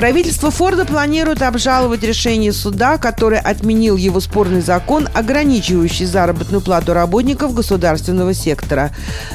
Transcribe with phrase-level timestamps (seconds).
[0.00, 7.52] Правительство Форда планирует обжаловать решение суда, который отменил его спорный закон, ограничивающий заработную плату работников
[7.52, 8.92] государственного сектора.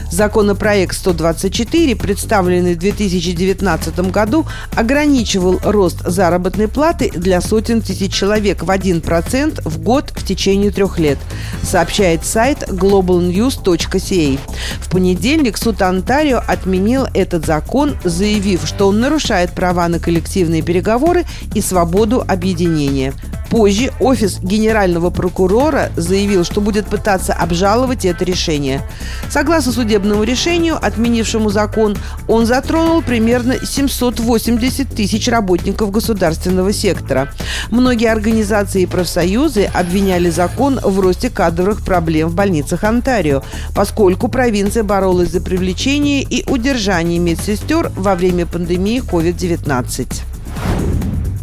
[0.10, 8.70] Законопроект 124, представленный в 2019 году, ограничивал рост заработной платы для сотен тысяч человек в
[8.72, 11.20] 1% в год в течение трех лет,
[11.62, 14.40] сообщает сайт globalnews.ca.
[14.82, 20.62] В понедельник суд Онтарио отменил этот закон, заявив, что он нарушает права на коллективные мирные
[20.62, 23.14] переговоры и свободу объединения.
[23.50, 28.82] Позже офис генерального прокурора заявил, что будет пытаться обжаловать это решение.
[29.30, 31.96] Согласно судебному решению, отменившему закон,
[32.28, 37.30] он затронул примерно 780 тысяч работников государственного сектора.
[37.70, 44.84] Многие организации и профсоюзы обвиняли закон в росте кадровых проблем в больницах Онтарио, поскольку провинция
[44.84, 50.35] боролась за привлечение и удержание медсестер во время пандемии COVID-19.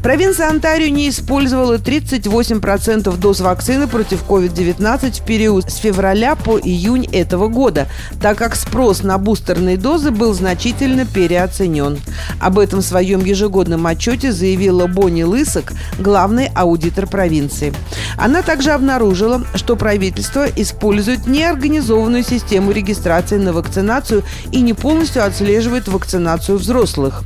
[0.02, 7.06] Провинция Онтарио не использовала 38% доз вакцины против COVID-19 в период с февраля по июнь
[7.12, 7.86] этого года,
[8.20, 12.00] так как спрос на бустерные дозы был значительно переоценен.
[12.40, 17.72] Об этом в своем ежегодном отчете заявила Бонни Лысок, главный аудитор провинции.
[18.18, 25.86] Она также обнаружила, что правительство использует неорганизованную систему регистрации на вакцинацию и не полностью отслеживает
[25.86, 27.22] вакцинацию взрослых.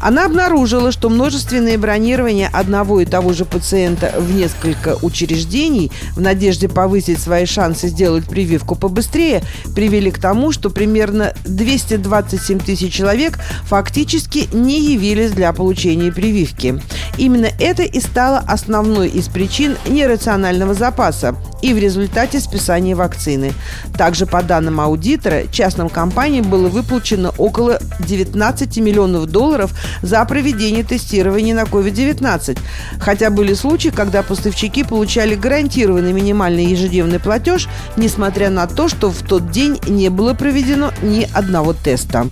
[0.00, 6.68] Она обнаружила, что множественные бронирования одного и того же пациента в несколько учреждений в надежде
[6.68, 9.42] повысить свои шансы сделать прививку побыстрее
[9.74, 16.80] привели к тому, что примерно 227 тысяч человек фактически не явились для получения прививки.
[17.16, 23.52] Именно это и стало основной из причин нерационального запаса и в результате списания вакцины.
[23.96, 31.54] Также, по данным аудитора, частным компаниям было выплачено около 19 миллионов долларов за проведение тестирования
[31.54, 32.58] на COVID-19.
[33.00, 39.22] Хотя были случаи, когда поставщики получали гарантированный минимальный ежедневный платеж, несмотря на то, что в
[39.22, 42.26] тот день не было проведено ни одного теста.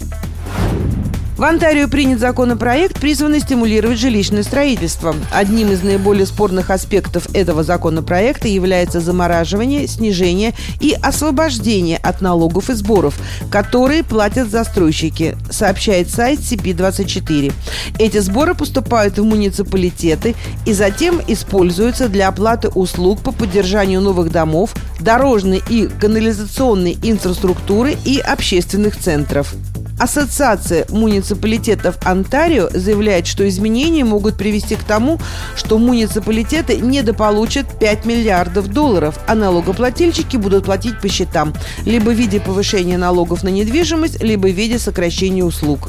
[1.36, 5.14] В Онтарио принят законопроект, призванный стимулировать жилищное строительство.
[5.30, 12.72] Одним из наиболее спорных аспектов этого законопроекта является замораживание, снижение и освобождение от налогов и
[12.72, 13.19] сборов,
[13.50, 17.53] которые платят застройщики, сообщает сайт CP24.
[17.98, 24.74] Эти сборы поступают в муниципалитеты и затем используются для оплаты услуг по поддержанию новых домов,
[25.00, 29.54] дорожной и канализационной инфраструктуры и общественных центров.
[29.98, 35.18] Ассоциация муниципалитетов Онтарио заявляет, что изменения могут привести к тому,
[35.56, 41.54] что муниципалитеты недополучат 5 миллиардов долларов, а налогоплательщики будут платить по счетам,
[41.86, 45.88] либо в виде повышения налогов на недвижимость, либо в виде сокращения услуг.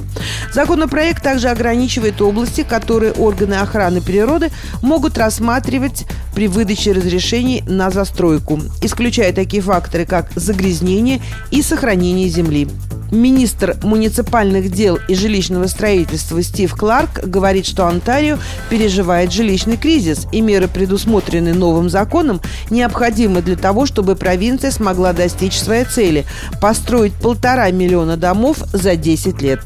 [0.53, 4.51] Законопроект также ограничивает области, которые органы охраны природы
[4.81, 11.19] могут рассматривать при выдаче разрешений на застройку, исключая такие факторы, как загрязнение
[11.51, 12.69] и сохранение земли.
[13.12, 18.38] Министр муниципальных дел и жилищного строительства Стив Кларк говорит, что Онтарио
[18.69, 25.57] переживает жилищный кризис, и меры, предусмотренные новым законом, необходимы для того, чтобы провинция смогла достичь
[25.57, 26.25] своей цели–
[26.62, 29.62] построить полтора миллиона домов за 10 лет.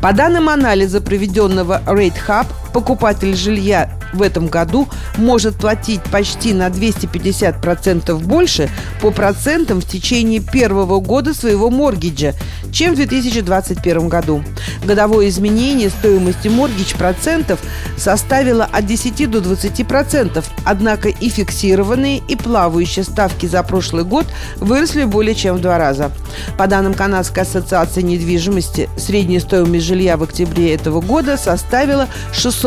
[0.00, 6.68] По данным анализа, проведенного Rate Hub, покупатель жилья в этом году может платить почти на
[6.68, 8.68] 250% больше
[9.00, 12.34] по процентам в течение первого года своего моргиджа,
[12.72, 14.44] чем в 2021 году.
[14.84, 17.60] Годовое изменение стоимости моргидж процентов
[17.96, 24.26] составило от 10 до 20%, однако и фиксированные, и плавающие ставки за прошлый год
[24.56, 26.12] выросли более чем в два раза.
[26.58, 32.08] По данным Канадской ассоциации недвижимости, средняя стоимость жилья в октябре этого года составила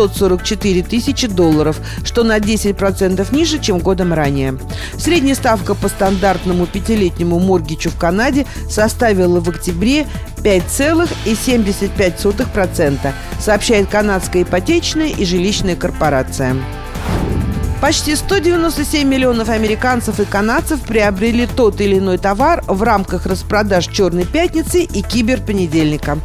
[0.08, 4.58] 644 тысячи долларов, что на 10% ниже, чем годом ранее.
[4.98, 10.08] Средняя ставка по стандартному пятилетнему моргичу в Канаде составила в октябре
[10.38, 16.56] 5,75%, сообщает канадская ипотечная и жилищная корпорация.
[17.82, 24.26] Почти 197 миллионов американцев и канадцев приобрели тот или иной товар в рамках распродаж «Черной
[24.26, 26.18] пятницы» и «Киберпонедельника».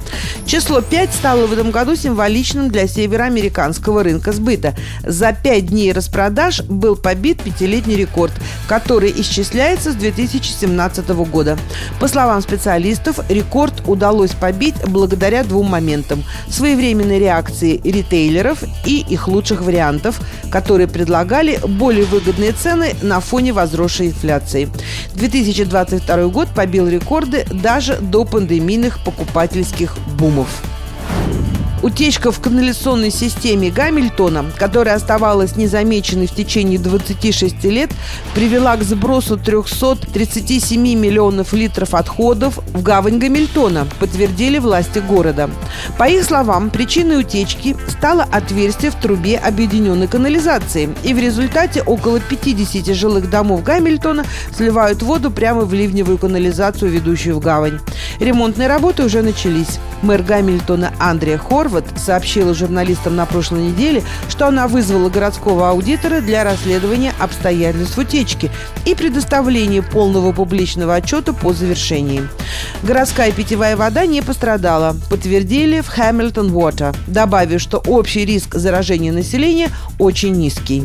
[0.46, 4.74] Число 5 стало в этом году символичным для североамериканского рынка сбыта.
[5.04, 8.32] За 5 дней распродаж был побит пятилетний рекорд,
[8.66, 11.56] который исчисляется с 2017 года.
[12.00, 19.62] По словам специалистов, рекорд удалось побить благодаря двум моментам– своевременной реакции ритейлеров и их лучших
[19.62, 20.20] вариантов,
[20.50, 24.68] которые предлагали давали более выгодные цены на фоне возросшей инфляции.
[25.14, 30.48] 2022 год побил рекорды даже до пандемийных покупательских бумов.
[31.84, 37.90] Утечка в канализационной системе Гамильтона, которая оставалась незамеченной в течение 26 лет,
[38.34, 45.50] привела к сбросу 337 миллионов литров отходов в гавань Гамильтона, подтвердили власти города.
[45.98, 52.18] По их словам, причиной утечки стало отверстие в трубе объединенной канализации, и в результате около
[52.18, 54.24] 50 жилых домов Гамильтона
[54.56, 57.78] сливают воду прямо в ливневую канализацию, ведущую в гавань.
[58.20, 59.78] Ремонтные работы уже начались.
[60.02, 66.44] Мэр Гамильтона Андрея Хорват сообщила журналистам на прошлой неделе, что она вызвала городского аудитора для
[66.44, 68.50] расследования обстоятельств утечки
[68.84, 72.28] и предоставления полного публичного отчета по завершении.
[72.82, 79.70] Городская питьевая вода не пострадала, подтвердили в Hamilton Water, добавив, что общий риск заражения населения
[79.98, 80.84] очень низкий.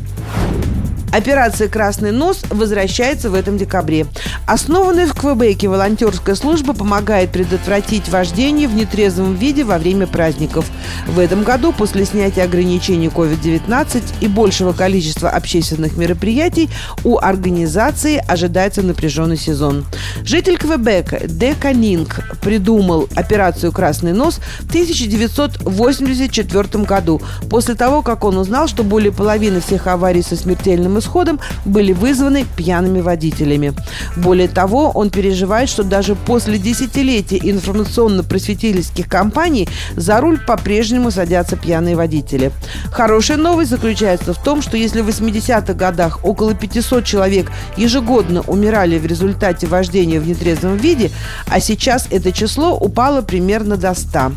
[1.11, 4.05] Операция «Красный нос» возвращается в этом декабре.
[4.45, 10.69] Основанная в Квебеке волонтерская служба помогает предотвратить вождение в нетрезвом виде во время праздников.
[11.07, 16.69] В этом году, после снятия ограничений COVID-19 и большего количества общественных мероприятий,
[17.03, 19.85] у организации ожидается напряженный сезон.
[20.23, 27.19] Житель Квебека Де Канинг придумал операцию «Красный нос» в 1984 году,
[27.49, 32.45] после того, как он узнал, что более половины всех аварий со смертельным исходом были вызваны
[32.55, 33.73] пьяными водителями.
[34.15, 41.95] Более того, он переживает, что даже после десятилетия информационно-просветительских кампаний за руль по-прежнему садятся пьяные
[41.95, 42.51] водители.
[42.91, 48.97] Хорошая новость заключается в том, что если в 80-х годах около 500 человек ежегодно умирали
[48.99, 51.11] в результате вождения в нетрезвом виде,
[51.47, 54.31] а сейчас это число упало примерно до 100.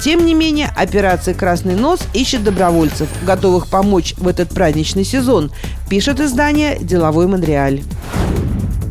[0.00, 5.50] Тем не менее, операция «Красный нос» ищет добровольцев, готовых помочь в этот праздничный сезон,
[5.90, 7.82] пишет издание «Деловой Монреаль».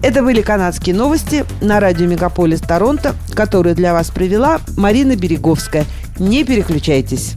[0.04, 5.86] Это были канадские новости на радио «Мегаполис Торонто», которые для вас провела Марина Береговская.
[6.20, 7.34] Не переключайтесь.